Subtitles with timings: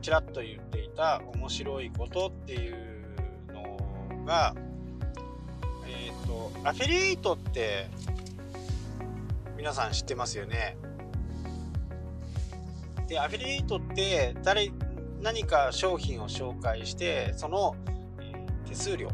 [0.00, 3.04] ちらっと言っていた面白いことっていう
[3.52, 4.54] のが
[5.86, 7.86] えっ、ー、とアフィリエイトって
[9.56, 10.76] 皆さん知ってますよね？
[13.08, 14.70] でアフィリエイトって誰
[15.20, 17.74] 何か商品を紹介してその、
[18.20, 18.32] え、
[18.68, 19.08] 手数料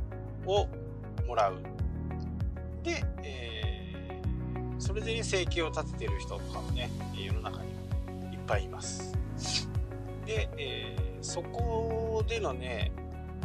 [0.45, 0.69] を
[1.27, 1.57] もらう。
[2.83, 7.71] で、えー、それで、ね、生計を立ててる人とかもね世の中に
[8.35, 9.17] いっぱいいます。
[10.27, 12.93] で、えー、そこでのね、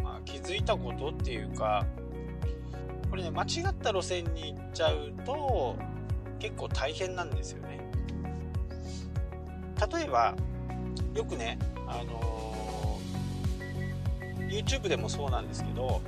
[0.03, 1.85] まあ、気づいたことっていうか
[3.09, 5.75] これね間違った路線に行っちゃうと
[6.39, 7.79] 結構大変なんですよね。
[9.93, 10.35] 例えば
[11.13, 11.57] よくね
[11.87, 16.01] あのー、YouTube でもそうなんですけど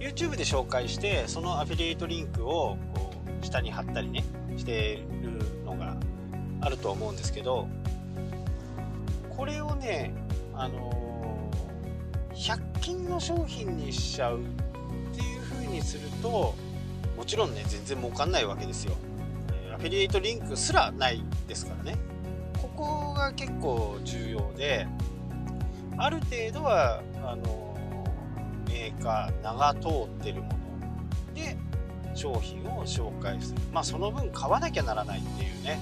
[0.00, 4.24] YouTube で紹介してそのアフィリエイトリンクをこう下に貼ったりね
[4.56, 5.96] してるのが
[6.60, 7.68] あると思うんですけど
[9.38, 10.12] これをね
[10.52, 14.42] あのー、100均の商品にしちゃうっ
[15.14, 16.56] ていう風にすると
[17.16, 18.96] もちろんね全然儲かんないわけですよ。
[19.72, 21.96] アフィリエイトリンクすらないですからね。
[22.60, 24.88] ここが結構重要で
[25.96, 27.76] ある程度はあの
[28.66, 31.56] メーカー名が通ってるもので
[32.12, 33.60] 商品を紹介する。
[33.72, 35.78] まあその分買わなきゃならないっていうね、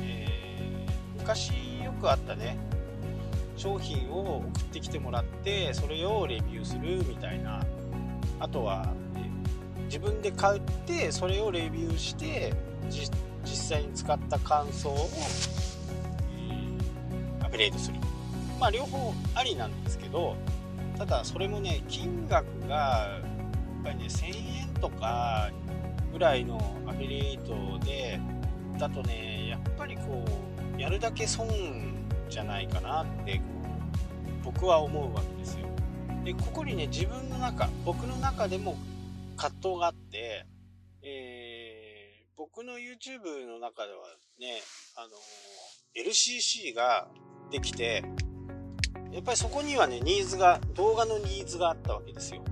[0.00, 1.50] えー、昔
[1.82, 2.56] よくあったね
[3.62, 7.64] 商品を送ってきてもらってそれをレビューするみたいな。
[8.40, 8.92] あとは
[9.84, 12.52] 自分で買ってそれをレビューして
[12.90, 13.14] 実
[13.46, 15.08] 際に使った感想を、
[16.36, 17.98] えー、アップデートする。
[18.58, 20.34] まあ両方ありなんですけど
[20.98, 24.26] ただそれもね金額がやっぱりね1000
[24.60, 25.50] 円とか
[26.12, 26.56] ぐらいの
[26.88, 28.18] アフィリエイトで
[28.76, 30.24] だとねやっぱりこ
[30.76, 31.46] うやるだけ損
[32.32, 33.40] じゃないかなって
[34.42, 35.66] 僕は思うわけですよ
[36.24, 38.76] でここにね自分の中僕の中でも
[39.36, 40.46] 葛藤があって
[42.42, 44.04] 僕の YouTube の中では
[44.38, 44.60] ね、
[44.96, 45.08] あの
[45.96, 47.06] LCC が
[47.50, 48.02] できて、
[49.12, 52.42] やっぱりそこにはね、ニーズが、動画のニーズがあったわけですよ。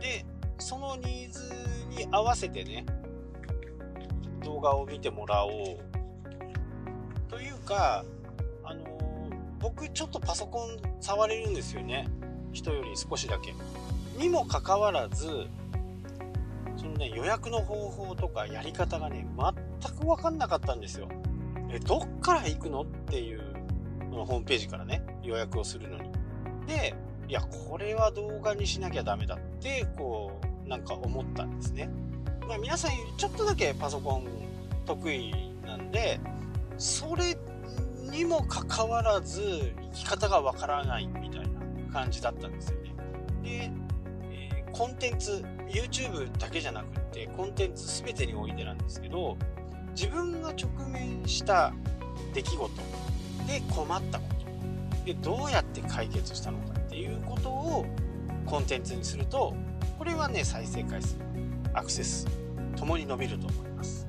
[0.00, 0.24] で、
[0.58, 1.50] そのニーズ
[1.88, 2.84] に合わせてね、
[4.44, 5.52] 動画を見てもらおう。
[7.28, 8.04] というか、
[9.66, 12.06] 僕ちょっとパソコン触れるんですよね。
[12.52, 13.52] 人より少しだけ。
[14.16, 15.26] にもかかわらず、
[16.76, 19.26] そのね、予約の方法とかやり方がね、
[19.80, 21.08] 全く分かんなかったんですよ。
[21.68, 23.42] え、どっから行くのっていう、
[24.08, 26.12] のホームページからね、予約をするのに。
[26.68, 26.94] で、
[27.28, 31.90] いや、これは動画にしなきゃダメだって、こう、なんか思ったんですね。
[32.46, 34.28] まあ皆さん、ちょっとだけパソコン
[34.86, 35.32] 得意
[35.66, 36.20] なんで、
[36.78, 37.36] それ
[38.10, 42.94] にもかかわらず、生き方がわからないみたいな感じだったんですよね。
[43.42, 43.70] で
[44.32, 49.36] え、コンテンツ YouTube だけじゃなくってコンテンツ全てにおいてなんですけど
[49.94, 51.72] 自分が直面した
[52.34, 52.70] 出来事
[53.46, 57.86] で困ったことでどうやって解決したのかっていうことを
[58.44, 59.54] コンテンツにすると
[59.98, 61.16] これはね再生回数
[61.72, 62.26] アクセス
[62.76, 64.06] ともに伸びると思います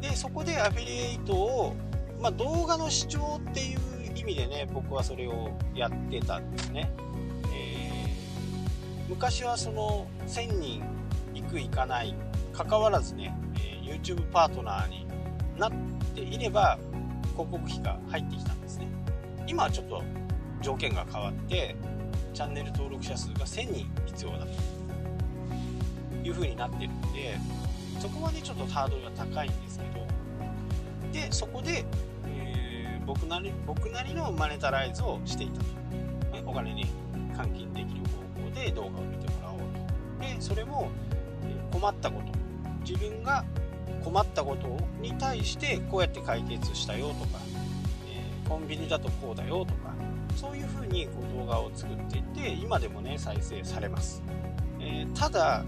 [0.00, 1.76] でそこでアフィリエイトを、
[2.20, 3.78] まあ、動画の視聴っていう
[4.16, 6.90] 意味でね僕はそれをやってたんですね。
[7.52, 8.14] え
[9.08, 10.82] 昔はその1000人
[11.34, 12.14] 行く行かない
[12.52, 15.06] かかわらずね、えー、YouTube パートナーに
[15.58, 15.72] なっ
[16.14, 16.78] ていれば
[17.32, 18.88] 広告費が入ってきたんですね。
[19.46, 20.02] 今はちょっと
[20.62, 21.76] 条件が変わって
[22.32, 27.36] チャンネル登録者数が1000人必要だという風になってるんで
[28.00, 30.06] そこはねちょっとハードルが高いんですけど
[31.14, 31.84] でそこで、
[32.26, 35.66] えー、僕なり僕なりのマネタライズをしていたと。
[36.46, 36.86] お金に
[37.32, 38.00] 換金できる
[38.54, 39.58] で動画を見てもらおう
[40.18, 40.26] と。
[40.26, 40.90] でそれも
[41.72, 42.26] 困ったこと。
[42.80, 43.44] 自分が
[44.04, 47.40] 困ったことに対してこうやって解決したよとか、
[48.08, 49.94] えー、コンビニだとこうだよとか
[50.36, 54.22] そういうふうにこう動画を作っていって今でもね再生されます、
[54.80, 55.64] えー、ただ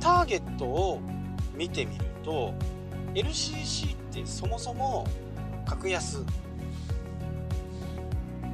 [0.00, 1.00] ターゲットを
[1.54, 2.52] 見てみると
[3.14, 5.06] LCC ってそもそも
[5.66, 6.24] 格安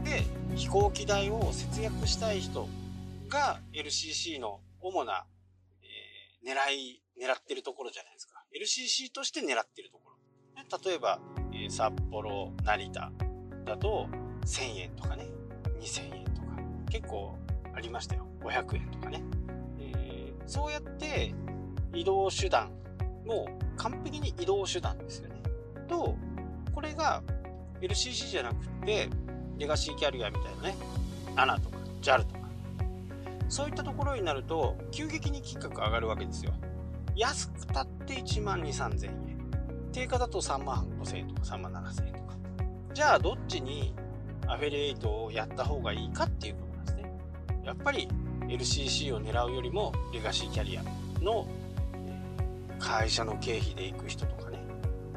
[0.04, 0.24] で
[0.56, 2.68] 飛行機代を節約したい人
[3.28, 5.24] が LCC の主な、
[5.82, 8.44] えー、狙い、狙ってるところじゃないですか。
[8.54, 10.14] LCC として狙ってるところ。
[10.84, 11.20] 例えば、
[11.52, 13.10] えー、札幌、成田
[13.64, 14.08] だと
[14.44, 15.26] 1000円とかね、
[15.80, 16.46] 2000円とか、
[16.90, 17.36] 結構
[17.74, 18.26] ありましたよ。
[18.40, 19.22] 500円とかね。
[19.78, 21.34] えー、そうやって
[21.94, 22.70] 移動手段
[23.24, 25.42] もう完璧に移動手段ですよね。
[25.88, 26.16] と、
[26.74, 27.22] これが
[27.80, 29.08] LCC じゃなくて、
[29.58, 30.74] レガシーキャリアみたいなね、
[31.36, 32.44] ANA とか JAL とか。
[33.48, 36.52] そういったところになると急激に金額上がるわけですよ。
[37.14, 39.24] 安くたって1万2 3 0 0 0円。
[39.92, 42.34] 定価だと3万5000円とか3万7000円とか。
[42.92, 43.94] じゃあどっちに
[44.48, 47.12] アフィリエイトをやった方がいいかっていうことなんですね。
[47.64, 48.08] やっぱり
[48.48, 50.82] LCC を狙うよりもレガシーキャリア
[51.22, 51.46] の
[52.84, 54.58] 会社の経費で行く人とかね。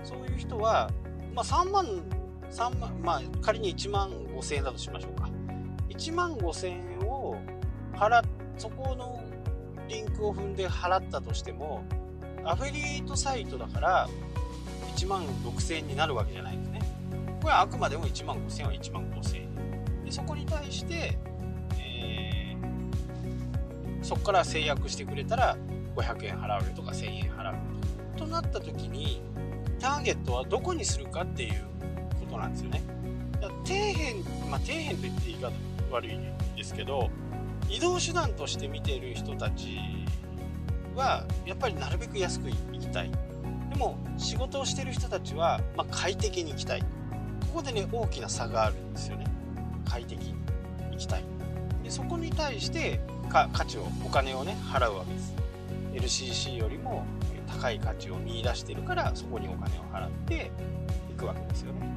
[0.03, 0.89] そういう人は、
[1.35, 1.85] まあ、3万
[2.49, 5.29] 3万まあ仮に1万5000円だとしましょうか。
[5.89, 6.67] 1万5000
[7.01, 7.37] 円を
[7.93, 8.23] 払
[8.57, 9.23] そこの
[9.89, 11.83] リンクを踏んで払ったとしても
[12.43, 14.09] アフィリエイトサイトだから
[14.95, 16.79] 1万6000円になるわけじゃないんですね。
[17.41, 20.05] これはあくまでも1万5000円は1万5000円。
[20.05, 21.17] でそこに対して、
[21.77, 25.57] えー、そこから制約してくれたら
[25.97, 27.59] 500円払うよとか1000円払うよ
[28.15, 29.21] となった時に
[29.79, 31.63] ターゲットはどこにするかっていう
[32.19, 32.81] ことなんですよね。
[33.63, 35.51] 底辺まあ底辺と言って言い方
[35.91, 36.19] 悪い
[36.55, 37.09] ですけど
[37.69, 39.77] 移動手段として見てる人たち
[40.95, 43.11] はやっぱりなるべく安く行きたい。
[43.69, 46.81] でも仕事をしてる人たちは、まあ、快適に行きたい。
[46.81, 46.87] こ
[47.57, 49.25] こでね大きな差があるんですよね。
[49.87, 50.35] 快適に
[50.91, 51.23] 行きたい。
[51.83, 55.35] でそこに対して価値をお金をね払うわけです。
[55.99, 57.05] LCC よりも
[57.47, 60.51] 高い価値を見いだしてるからそこにお金を払って
[61.09, 61.89] いくわけですよね。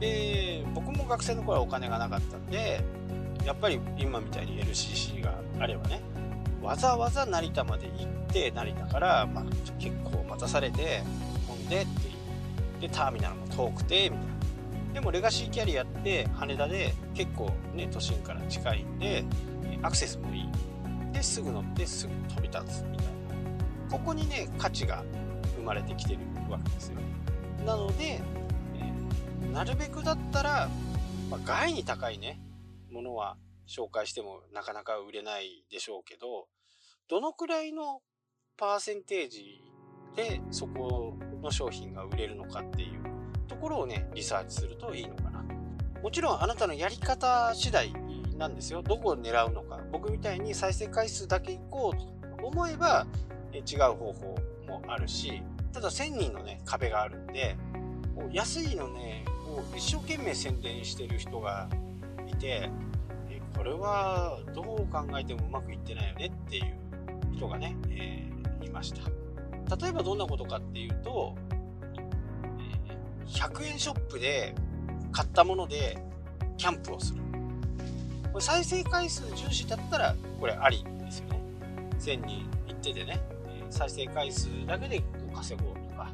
[0.00, 2.84] で僕も学生の頃はお金がなかったんで
[3.44, 6.00] やっぱり今みたいに LCC があればね
[6.62, 9.44] わざわざ成田まで行って成田から、まあ、
[9.78, 11.02] 結構待たされて
[11.48, 12.18] 飛んでっていう。
[12.80, 14.38] でターミナルも遠くてみたいな。
[14.94, 19.24] でもレガシーキャリアって羽田で結構ね都心から近いんで
[19.82, 20.48] アクセスもいい。
[21.12, 23.17] ですぐ乗ってすぐ飛び立つみたいな。
[23.90, 25.04] ここにね価値が
[25.56, 26.20] 生まれてきてる
[26.50, 26.98] わけですよ
[27.64, 28.20] なので、
[28.76, 30.68] えー、なるべくだったら、
[31.30, 32.40] まあ、外に高いね
[32.90, 33.36] ものは
[33.68, 36.48] 紹介してもなかなか売れないでしょうけど、
[37.08, 38.00] どのくらいの
[38.56, 39.62] パーセンテージ
[40.16, 43.02] でそこの商品が売れるのかっていう
[43.46, 45.44] ところをね、リサーチするといいのかな。
[46.02, 47.92] もちろんあなたのやり方次第
[48.36, 48.82] なんですよ。
[48.82, 49.80] どこを狙うのか。
[49.92, 53.06] 僕みたいに再生回数だけいこうと思えば
[53.52, 54.36] 違う方法
[54.66, 55.42] もあるし、
[55.72, 57.56] ただ1000人のね、壁があるんで、
[58.32, 61.68] 安いのね、を一生懸命宣伝してる人が
[62.26, 62.70] いて
[63.56, 66.64] これはどう考えてもうまくいってないよねっていう
[67.34, 69.76] 人がね、えー、いました。
[69.76, 71.36] 例えばどんなことかっていうと、
[73.26, 74.54] 100円ショップで
[75.12, 75.98] 買ったもので
[76.56, 77.20] キャンプをする。
[78.32, 81.40] これ再生回数重視だったらこれありですよね。
[81.98, 83.20] 1000人行っててね。
[83.70, 85.02] 再生回数だけで
[85.34, 86.10] 稼ごうとか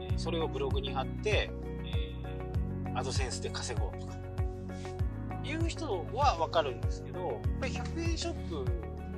[0.00, 1.50] えそれをブログに貼って、
[1.84, 4.16] えー、アドセンスで稼ごうとか
[5.46, 8.64] いう人はわかるんですけど、やっぱり100円ショップの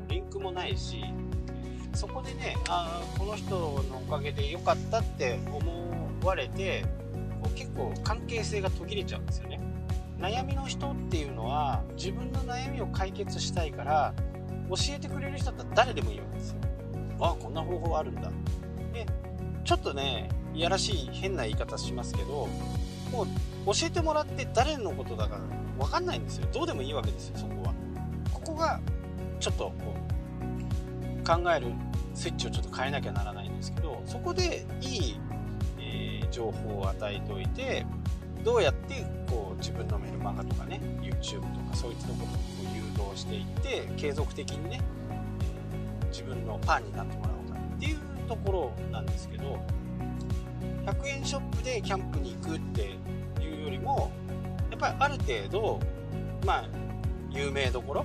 [0.08, 1.02] リンクもないし、
[1.94, 6.84] そこでね、あこの人のおかげで良かったって思われて、
[7.54, 9.58] 結構関係性が途切れちゃうんですよね。
[10.18, 14.12] 悩みの人っていうのは自分の悩みを解決したいから
[14.68, 16.60] 教えてくれる人だったら誰でもいいわけですよ。
[17.20, 18.30] あこんな方法あるんだ。
[18.92, 19.06] で
[19.64, 22.48] ちょっとねいやらしい変な言い方しますけど
[23.12, 23.26] もう
[23.66, 25.38] 教えてもらって誰のことだか
[25.78, 26.48] 分かんないんですよ。
[26.52, 27.74] どうでもいいわけですよそこは。
[28.32, 28.80] ここが
[29.40, 31.66] ちょっとこう考える
[32.14, 35.20] スイッチをちょっと変えなきゃならないんですけどそこでいい、
[35.78, 37.86] えー、情報を与えておいて
[38.42, 42.82] どうやってこう自分のメルマガとかね YouTube とかそういったところを誘
[43.12, 44.80] 導していって継続的にね、
[46.18, 49.60] 自分のファンになってもらおうかっていうところなんですけど
[50.84, 52.96] 100円ショップでキャンプに行くって
[53.40, 54.10] いうよりも
[54.68, 55.80] やっぱりある程度
[56.44, 56.64] まあ
[57.30, 58.04] 有名どころ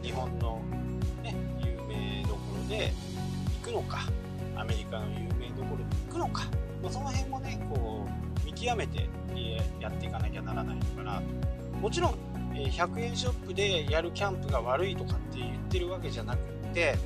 [0.00, 0.62] 日本の、
[1.24, 2.92] ね、有名どころで
[3.64, 4.06] 行くのか
[4.54, 6.44] アメリカの有名どころで行くのか、
[6.80, 9.08] まあ、その辺もねこう見極めて
[9.80, 11.20] やっていかなきゃならないのかな。
[11.80, 12.14] もちろん
[12.52, 16.96] 100円ショップでやるキャンプが悪いとかって言ってるわけじゃなくって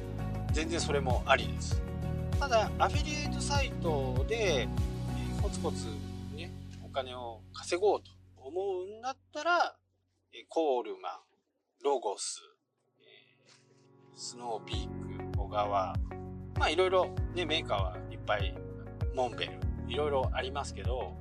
[0.53, 1.81] 全然それもありです。
[2.39, 4.69] ただアフィリエイトサイトで
[5.41, 5.87] コツコツ
[6.37, 6.53] ね
[6.85, 9.75] お金を稼ごうと思うんだったら
[10.49, 11.13] コールマン
[11.83, 12.43] ロゴス
[14.17, 15.95] スノーピーク小川
[16.59, 18.55] まあいろいろねメーカーはいっぱい
[19.15, 19.53] モンベル
[19.89, 21.17] いろいろありますけど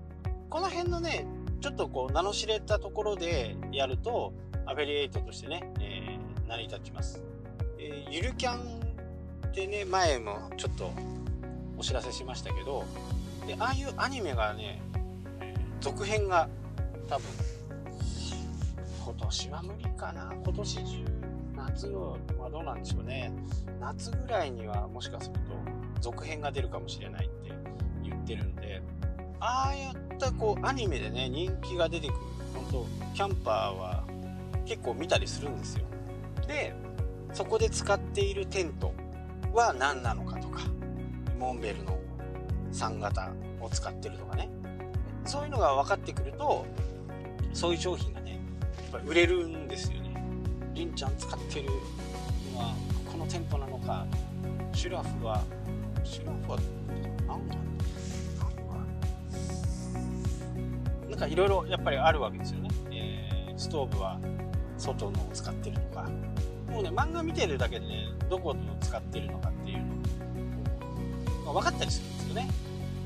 [0.49, 1.25] この辺のね
[1.61, 4.33] ちょっとこう名の知れたところでやると
[4.65, 7.23] アフィリエイトとしてね、えー、成り立ちます、
[7.85, 8.79] えー、ゆるキャン
[9.51, 10.91] でね前もちょっと
[11.77, 12.85] お知らせしましたけど
[13.45, 14.81] でああいうアニメがね、
[15.81, 16.47] 続編が
[17.09, 17.25] 多分
[19.03, 20.31] 今年は無理かな。
[20.45, 21.05] 今年中、
[21.57, 22.17] 夏は
[22.49, 23.33] どうなんでしょうね。
[23.81, 25.41] 夏ぐらいにはもしかすると
[25.99, 27.51] 続編が出るかもしれないって
[28.01, 28.81] 言ってるんで、
[29.41, 32.19] ああやったこうアニメでね、人気が出てくる、
[32.71, 34.03] 本当キャンパーは
[34.65, 35.83] 結構見たりするんですよ。
[36.47, 36.73] で、
[37.33, 38.93] そこで使っているテント
[39.53, 40.61] は何なのかとか、
[41.39, 41.97] モンベルの
[42.71, 44.49] 3型を使ってるとかね。
[45.25, 46.65] そういうのが分かってくると、
[47.53, 48.39] そういう商品がね、
[48.91, 50.23] やっぱ売れるんですよね。
[50.73, 51.69] りんちゃん使ってる
[52.53, 52.75] のは、
[53.11, 54.05] このテントなのか、
[54.73, 55.41] シュラフは、
[56.03, 56.59] シュラフは、
[57.27, 57.55] 何か
[61.09, 62.69] なんかいろいろやっぱりあるわけですよね。
[62.91, 64.19] えー、ストーブは
[64.77, 66.09] 外のを使ってるとか。
[66.73, 69.85] もうね、漫画見てるだけでね、どこの使ってるのかっていう
[71.45, 72.49] のが分かったりするんですよね。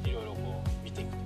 [0.06, 1.18] いろいろこう見ていくと。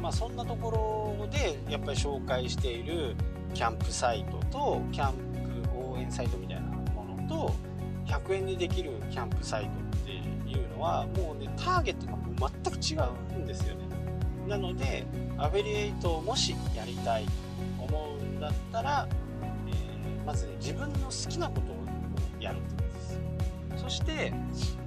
[0.00, 3.14] まあそんなところでやっぱり紹介している
[3.52, 5.14] キャンプサイトとキャン
[5.62, 7.54] プ応援サイトみたいなものと
[8.06, 10.10] 100円でできるキャンプサイトって
[10.50, 12.96] いうのはもうねターゲットがもう全く違
[13.36, 13.82] うんですよね。
[14.48, 15.06] なので
[15.36, 17.32] アフィリエイトをもしやりたいと
[17.84, 19.06] 思うんだったら、
[19.68, 21.81] えー、まずね自分の好きなことを
[22.42, 24.32] やるってことですそして、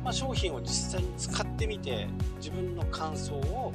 [0.04, 2.08] まあ、商品を実際に使ってみて
[2.38, 3.74] 自分の感想を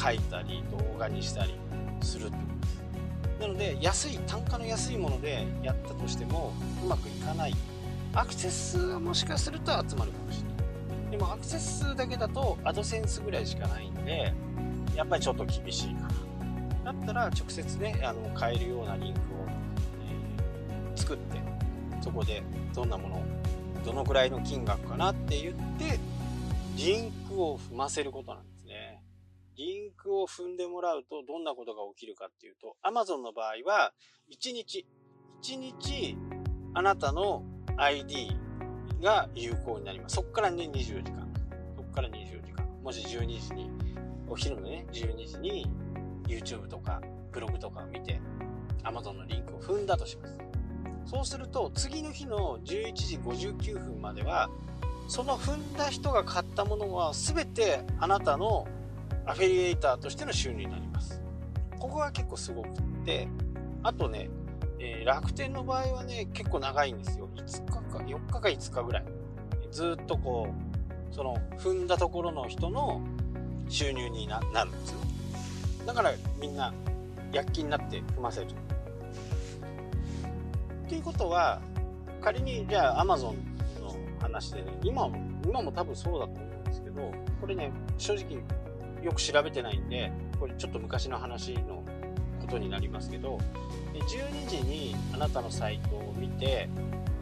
[0.00, 1.54] 書いたり動画にしたり
[2.00, 3.40] するってことです。
[3.40, 6.52] なので安い単価の安いものでやったとしても
[6.84, 7.54] うまくいかない。
[8.14, 11.10] アクセス数はもしかすると集まるかもしれない。
[11.10, 14.32] でもアクセス数だけだとアドセンスぐらいしかないんで
[14.94, 16.08] やっぱりちょっと厳しいか
[16.84, 16.92] な。
[16.92, 19.22] だったら直接ねあの買えるようなリンクを、
[20.06, 21.47] えー、作って
[22.08, 22.42] そこで
[22.74, 23.22] どんなもの
[23.84, 26.00] どのくらいの金額かなって言って
[26.74, 29.02] リンクを踏ませることなんですね。
[29.56, 33.92] リンクを踏んでもらうとどんなことが起きるかっていうと Amazon の場合は
[34.32, 34.86] 1日
[35.42, 36.16] 1日
[36.72, 37.42] あなたの
[37.76, 38.30] ID
[39.02, 40.14] が有効になります。
[40.14, 41.28] そこからね24時間。
[41.76, 42.64] そこから24時間。
[42.82, 43.70] もし12時に
[44.26, 44.86] お昼のね。
[44.92, 45.66] 12時に
[46.26, 48.18] YouTube とかブログとかを見て
[48.82, 50.47] Amazon のリンクを踏んだとします。
[51.08, 54.50] そうすると次の日の11時59分までは
[55.08, 58.68] その踏んだ人が買ったものは全てあなたの
[59.24, 61.22] アフィリエイターとしての収入になります。
[61.78, 63.26] ここが結構すごくって
[63.82, 64.28] あとね、
[64.78, 67.30] えー、楽天の場合はね結構長いんですよ。
[67.36, 69.04] 5日か4日か5日ぐらい。
[69.70, 70.52] ずっとこ
[71.10, 73.00] うその踏んだところの人の
[73.70, 74.98] 収入になるんですよ。
[75.86, 76.74] だからみんな
[77.32, 78.48] 躍起になって踏ませる。
[80.88, 81.60] っていうことは
[82.22, 83.34] 仮にじゃあ Amazon
[83.78, 88.42] の話でね今も今も多分そうだと思うんですけどこれね正直
[89.02, 91.84] よく調べてないんでこれちょっと昔の話の
[92.40, 93.38] ことになりますけど
[93.92, 96.70] 12時にあなたのサイトを見て、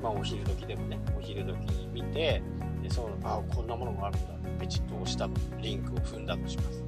[0.00, 2.40] まあ、お昼時でもねお昼時に見て
[2.84, 5.28] でそうあこんなものがあるんだってペチッと押した
[5.60, 6.84] リンクを踏んだとします。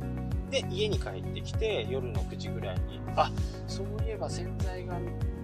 [0.49, 3.30] で家に帰ってきて夜の9時ぐらいにあ
[3.66, 4.97] そういえば洗剤が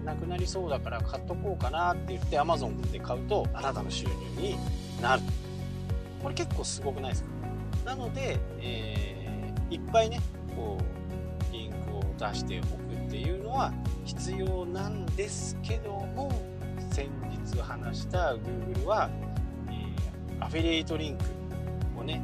[0.04, 4.56] なくなりそうだから買っとこうかなって言って Amazon で買うとあなたの収入に
[5.00, 5.22] なる。
[6.22, 7.28] これ結構すごくないですか？
[7.84, 10.20] なので、えー、いっぱいね
[10.56, 13.72] こうリンクを出しておくっていうのは
[14.04, 16.32] 必要なんですけども
[16.90, 19.10] 先日話した Google は、
[19.68, 21.24] えー、アフィリエイトリンク
[22.00, 22.22] をね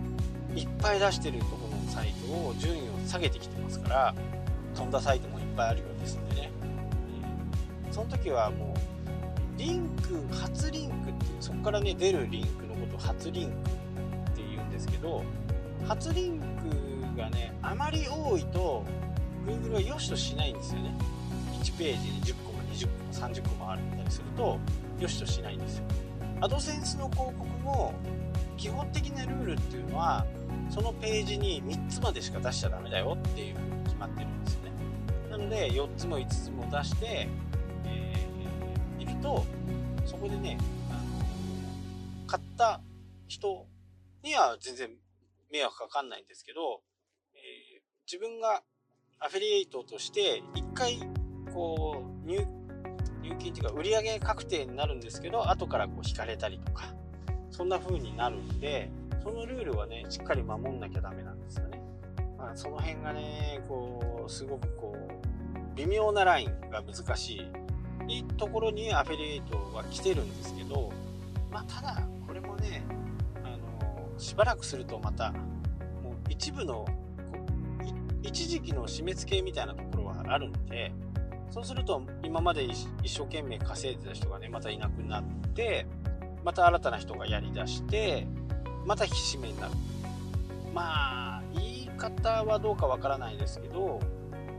[0.54, 4.14] いっぱい出してるところのサイトを順位を下げてきてますから
[4.74, 6.22] 飛んだサイトもいっぱいあるようですね。
[8.00, 13.70] その時はもうリンク初リンクっていうそこからね出るリンクのことを初リンク
[14.30, 15.22] っていうんですけど
[15.86, 16.40] 初リン
[17.12, 18.86] クがねあまり多いと
[19.46, 20.94] Google は良しとしないんですよね。
[21.62, 24.58] 1ページに10個も20個も30個もあったりすると
[24.98, 25.84] 良しとしないんですよ。
[26.40, 27.92] アドセンスの広告も
[28.56, 30.24] 基本的なルールっていうのは
[30.70, 34.70] そのページに3つまでしか出しちゃダメだよっていうふうに決まってるんですよね。
[35.30, 37.28] なので4つも5つも出して
[39.20, 39.44] と
[40.06, 40.58] そこでね
[40.90, 42.80] あの買った
[43.28, 43.66] 人
[44.22, 44.90] には全然
[45.52, 46.82] 迷惑かかんないんですけど、
[47.34, 48.62] えー、自分が
[49.18, 50.98] アフィリエイトとして1回
[51.52, 52.46] こう入
[53.22, 56.94] 入金っていうか売上確定になるんですけど後からこう引かれたりとか
[57.50, 58.90] そんな風になるんで
[59.22, 61.82] そのルールはねしっかり守んなきゃダメなんですよね、
[62.38, 67.46] まあ、その辺がねこうすごくこう微妙なラインが難しい
[68.10, 70.92] いいところにアフィリエイトは来てるんですけど、
[71.50, 72.82] まあ、ただ、これもね、
[73.44, 75.38] あのしばらくするとまた、も
[76.10, 76.86] う一部の、
[78.22, 80.92] 一時期の締め付けみたいなところはあるんで、
[81.50, 85.24] そうすると今まで一生懸命稼いでた人がねまたいなくなっ
[85.54, 85.84] て
[86.44, 88.26] また新たな人がやりだして
[88.86, 89.72] また引き締めになる。
[90.72, 94.00] まあ言い方はどうかわからないですけど、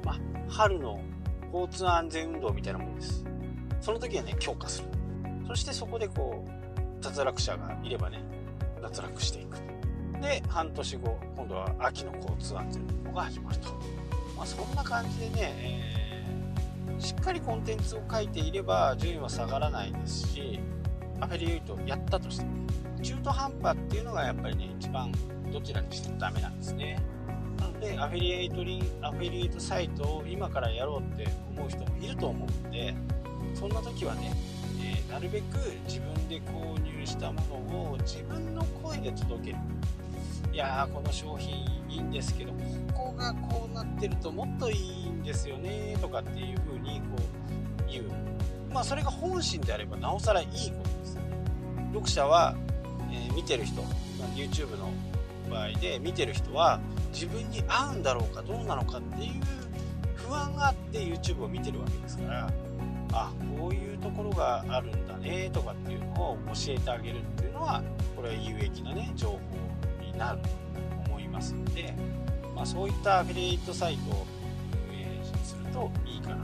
[0.03, 0.99] まあ、春の
[1.53, 3.25] 交通安全運動みたいなもんです。
[3.81, 4.87] その時はね強化する。
[5.47, 8.23] そしてそこでこう脱落者がいればね
[8.81, 9.57] 脱落していく。
[10.21, 13.69] で半年後今度は秋の交通安全運動が始まると、
[14.37, 20.59] まあ、そんな感じでね、えー、しっかりコンテンツを書いていれば順位は下がらないですし
[21.19, 22.51] アフィリエイトをやったとしても
[23.01, 25.11] 中途半端っていうのがやっぱりね一番
[25.51, 27.03] どちらにしてもダメなんですね。
[27.59, 32.95] なのでアフィリエイトリンアフィリエイトサイトを今からやろうって思う人もいると思うんで
[33.55, 34.33] そんな時はね、
[34.81, 39.57] えー、なるべく自分で購入したものを自分の声で届ける。
[40.53, 41.55] いやーこの商品
[41.89, 42.51] いいんですけど
[42.93, 47.05] ここがこうなってるともっといいんですよねとかっていう風にこ
[47.87, 48.05] う言う。
[48.73, 51.17] まあそれが本心であればなおさらいいことです。
[51.93, 52.55] 読者は、
[53.11, 53.89] えー、見てる人、ま
[54.25, 54.91] あ、YouTube の
[55.49, 56.79] 場合で見てる人は
[57.13, 59.33] 自分に合うんだろうかどうなのかっていう
[60.15, 62.49] 不安があって YouTube を見てるわけですから
[63.11, 67.83] あこういうところがあるんだねとかっていうのを教えてあげるっていうのは
[68.15, 69.39] これは有益なね情報
[70.01, 70.49] になると
[71.11, 71.93] 思いますので、
[72.55, 74.25] まあ、そういったアフィリエイトサイトを
[74.89, 76.41] 運営するといいかなと。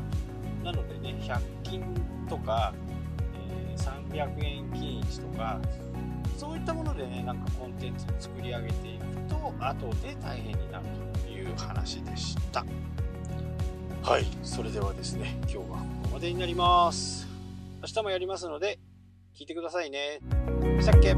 [0.63, 1.83] なのでね100均
[2.27, 2.73] とか、
[3.33, 5.59] え、300円均一とか
[6.37, 10.85] そういったものでねなんかコンテンツを作り上げていくと後で大変になる
[11.23, 12.65] という話でした。
[14.07, 14.25] はい。
[14.41, 15.69] それではですね今日はこ
[16.03, 17.27] こまでになります。
[17.81, 18.79] 明日もやりますので
[19.37, 20.21] 聞いてくださいね。
[20.79, 21.13] したっけ？